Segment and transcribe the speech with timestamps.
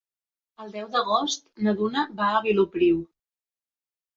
[0.63, 2.99] El deu d'agost na Duna va a Vilopriu.